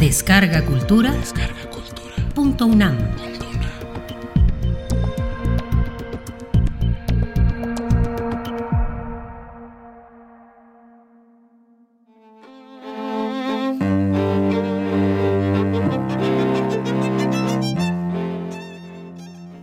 [0.00, 1.12] Descarga Cultura.
[2.34, 2.96] Punto UNAM.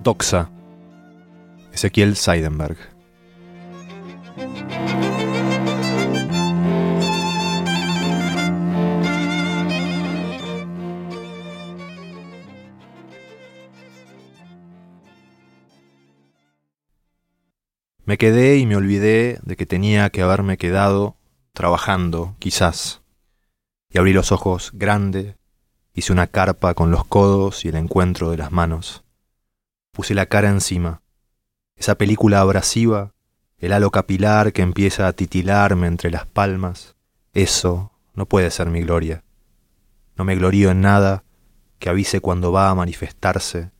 [0.04, 0.48] Doxa.
[1.74, 2.97] Ezequiel Seidenberg.
[18.08, 21.18] Me quedé y me olvidé de que tenía que haberme quedado
[21.52, 23.02] trabajando, quizás.
[23.90, 25.36] Y abrí los ojos grande,
[25.94, 29.04] hice una carpa con los codos y el encuentro de las manos.
[29.92, 31.02] Puse la cara encima.
[31.76, 33.12] Esa película abrasiva,
[33.58, 36.96] el halo capilar que empieza a titilarme entre las palmas,
[37.34, 39.26] eso no puede ser mi gloria.
[40.16, 41.26] No me glorío en nada
[41.78, 43.72] que avise cuando va a manifestarse,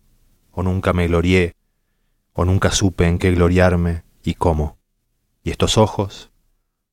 [0.52, 1.56] o nunca me glorié,
[2.34, 4.78] o nunca supe en qué gloriarme y cómo.
[5.42, 6.32] Y estos ojos,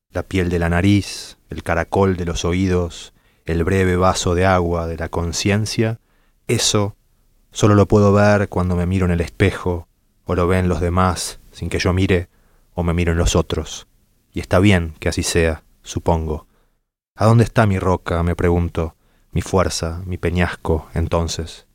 [0.09, 4.87] la piel de la nariz, el caracol de los oídos, el breve vaso de agua
[4.87, 5.99] de la conciencia,
[6.47, 6.95] eso
[7.51, 9.89] solo lo puedo ver cuando me miro en el espejo,
[10.23, 12.29] o lo ven los demás sin que yo mire,
[12.73, 13.87] o me miro en los otros.
[14.31, 16.47] Y está bien que así sea, supongo.
[17.17, 18.23] ¿A dónde está mi roca?
[18.23, 18.95] me pregunto,
[19.33, 21.67] mi fuerza, mi peñasco, entonces.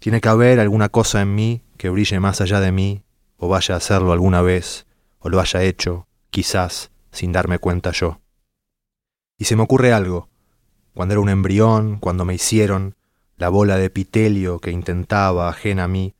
[0.00, 3.02] Tiene que haber alguna cosa en mí que brille más allá de mí
[3.36, 4.86] o vaya a hacerlo alguna vez,
[5.18, 8.20] o lo haya hecho, quizás, sin darme cuenta yo.
[9.38, 10.28] Y se me ocurre algo.
[10.94, 12.96] Cuando era un embrión, cuando me hicieron,
[13.36, 16.14] la bola de epitelio que intentaba, ajena a mí,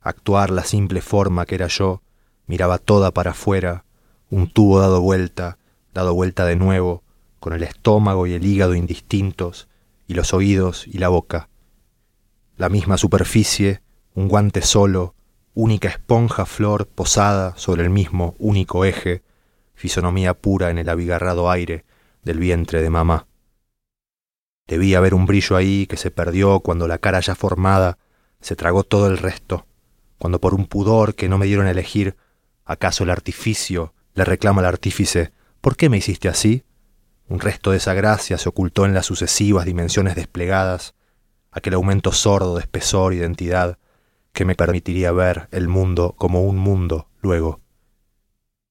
[0.00, 2.02] actuar la simple forma que era yo,
[2.46, 3.84] miraba toda para afuera,
[4.30, 5.58] un tubo dado vuelta,
[5.92, 7.02] dado vuelta de nuevo,
[7.40, 9.68] con el estómago y el hígado indistintos,
[10.06, 11.48] y los oídos y la boca.
[12.56, 13.82] La misma superficie,
[14.14, 15.14] un guante solo,
[15.60, 19.22] única esponja flor posada sobre el mismo único eje,
[19.74, 21.84] fisonomía pura en el abigarrado aire
[22.22, 23.26] del vientre de mamá.
[24.66, 27.98] Debía haber un brillo ahí que se perdió cuando la cara ya formada
[28.40, 29.66] se tragó todo el resto,
[30.16, 32.16] cuando por un pudor que no me dieron a elegir,
[32.64, 36.64] acaso el artificio le reclama al artífice, ¿por qué me hiciste así?
[37.28, 40.94] Un resto de esa gracia se ocultó en las sucesivas dimensiones desplegadas,
[41.50, 43.76] aquel aumento sordo de espesor y de entidad
[44.32, 47.60] que me permitiría ver el mundo como un mundo luego.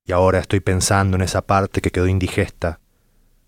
[0.05, 2.79] Y ahora estoy pensando en esa parte que quedó indigesta,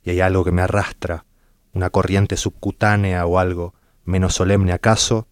[0.03, 1.25] y hay algo que me arrastra,
[1.73, 3.73] una corriente subcutánea o algo,
[4.03, 5.27] menos solemne acaso,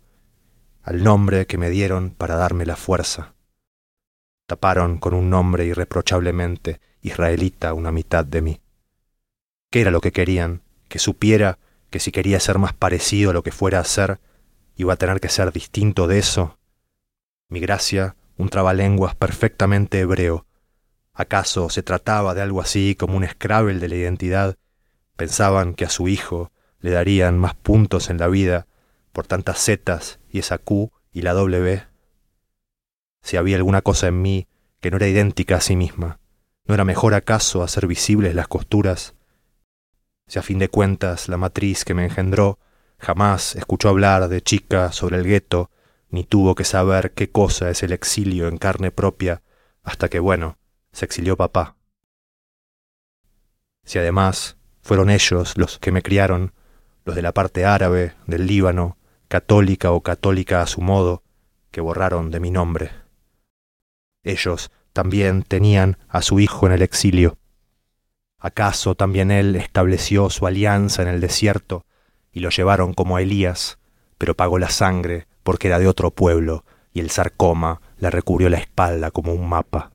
[0.81, 3.35] al nombre que me dieron para darme la fuerza.
[4.47, 8.61] Taparon con un nombre irreprochablemente israelita una mitad de mí.
[9.71, 10.63] ¿Qué era lo que querían?
[10.87, 11.59] Que supiera
[11.91, 14.19] que si quería ser más parecido a lo que fuera a ser,
[14.75, 16.58] iba a tener que ser distinto de eso
[17.49, 20.45] mi gracia, un trabalenguas perfectamente hebreo.
[21.13, 24.55] ¿Acaso se trataba de algo así como un Scrabble de la identidad?
[25.17, 28.67] Pensaban que a su hijo le darían más puntos en la vida
[29.11, 31.83] por tantas zetas y esa Q y la W.
[33.23, 34.47] Si había alguna cosa en mí
[34.79, 36.19] que no era idéntica a sí misma,
[36.65, 39.15] ¿no era mejor acaso hacer visibles las costuras?
[40.27, 42.59] Si a fin de cuentas la matriz que me engendró
[42.99, 45.71] jamás escuchó hablar de chica sobre el gueto
[46.09, 49.41] ni tuvo que saber qué cosa es el exilio en carne propia
[49.83, 50.57] hasta que, bueno,
[50.91, 51.75] se exilió papá.
[53.83, 56.53] Si además fueron ellos los que me criaron,
[57.05, 58.97] los de la parte árabe, del Líbano,
[59.27, 61.23] católica o católica a su modo,
[61.71, 62.91] que borraron de mi nombre.
[64.23, 67.37] Ellos también tenían a su hijo en el exilio.
[68.39, 71.85] ¿Acaso también él estableció su alianza en el desierto
[72.31, 73.79] y lo llevaron como a Elías,
[74.17, 78.59] pero pagó la sangre porque era de otro pueblo y el sarcoma le recubrió la
[78.59, 79.93] espalda como un mapa.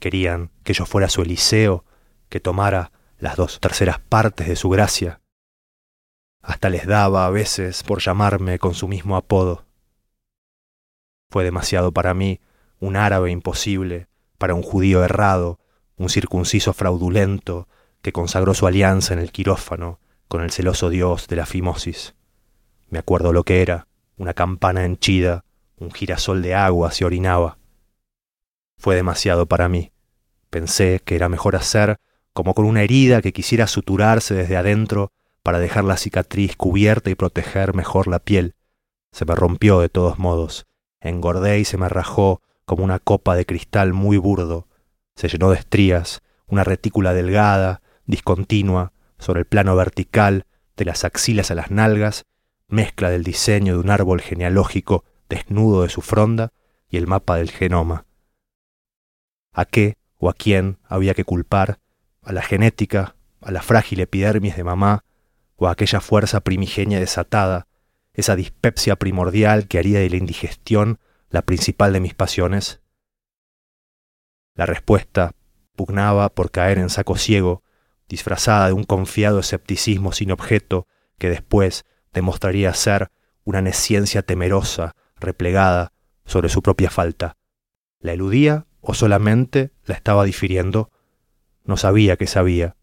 [0.00, 1.84] Querían que yo fuera su Eliseo,
[2.28, 2.90] que tomara
[3.20, 5.20] las dos terceras partes de su gracia.
[6.42, 9.64] Hasta les daba a veces por llamarme con su mismo apodo.
[11.30, 12.40] Fue demasiado para mí
[12.80, 14.08] un árabe imposible,
[14.38, 15.60] para un judío errado,
[15.94, 17.68] un circunciso fraudulento
[18.02, 22.16] que consagró su alianza en el quirófano con el celoso dios de la fimosis.
[22.88, 23.86] Me acuerdo lo que era,
[24.16, 25.44] una campana henchida,
[25.76, 27.58] un girasol de agua se orinaba.
[28.78, 29.92] Fue demasiado para mí.
[30.50, 31.98] Pensé que era mejor hacer
[32.32, 37.14] como con una herida que quisiera suturarse desde adentro para dejar la cicatriz cubierta y
[37.14, 38.54] proteger mejor la piel.
[39.12, 40.66] Se me rompió de todos modos.
[41.00, 44.66] Engordé y se me rajó como una copa de cristal muy burdo.
[45.14, 50.46] Se llenó de estrías, una retícula delgada, discontinua, sobre el plano vertical,
[50.76, 52.26] de las axilas a las nalgas,
[52.68, 56.52] mezcla del diseño de un árbol genealógico desnudo de su fronda
[56.88, 58.06] y el mapa del genoma.
[59.52, 61.80] ¿A qué o a quién había que culpar?
[62.22, 65.04] ¿A la genética, a la frágil epidermis de mamá,
[65.56, 67.66] o a aquella fuerza primigenia desatada,
[68.12, 70.98] esa dispepsia primordial que haría de la indigestión
[71.30, 72.80] la principal de mis pasiones?
[74.54, 75.34] La respuesta
[75.74, 77.62] pugnaba por caer en saco ciego,
[78.08, 80.86] disfrazada de un confiado escepticismo sin objeto
[81.18, 81.84] que después
[82.16, 83.10] demostraría ser
[83.44, 85.92] una nesciencia temerosa, replegada
[86.24, 87.36] sobre su propia falta.
[88.00, 90.90] ¿La eludía o solamente la estaba difiriendo?
[91.64, 92.74] No sabía que sabía,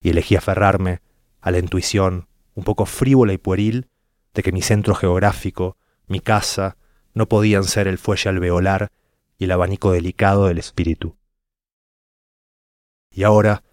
[0.00, 1.00] y elegí aferrarme
[1.40, 3.88] a la intuición, un poco frívola y pueril,
[4.32, 5.76] de que mi centro geográfico,
[6.06, 6.76] mi casa,
[7.14, 8.92] no podían ser el fuelle alveolar
[9.38, 11.16] y el abanico delicado del espíritu.
[13.10, 13.64] Y ahora,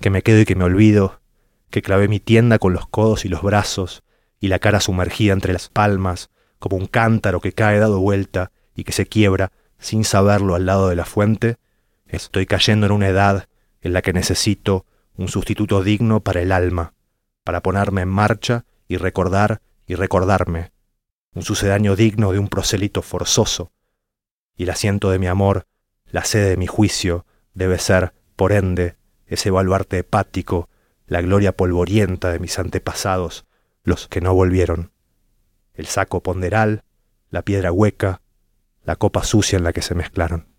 [0.00, 1.20] que me quedo y que me olvido,
[1.68, 4.03] que clavé mi tienda con los codos y los brazos,
[4.44, 8.84] y la cara sumergida entre las palmas, como un cántaro que cae dado vuelta y
[8.84, 11.56] que se quiebra sin saberlo al lado de la fuente,
[12.06, 13.48] estoy cayendo en una edad
[13.80, 14.84] en la que necesito
[15.16, 16.92] un sustituto digno para el alma,
[17.42, 20.72] para ponerme en marcha y recordar y recordarme,
[21.34, 23.72] un sucedáneo digno de un prosélito forzoso,
[24.58, 25.68] y el asiento de mi amor,
[26.04, 27.24] la sede de mi juicio,
[27.54, 30.68] debe ser, por ende, ese baluarte hepático,
[31.06, 33.46] la gloria polvorienta de mis antepasados,
[33.84, 34.90] los que no volvieron,
[35.74, 36.82] el saco ponderal,
[37.30, 38.22] la piedra hueca,
[38.82, 40.53] la copa sucia en la que se mezclaron.